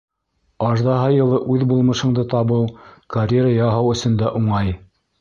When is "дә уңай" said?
4.27-4.79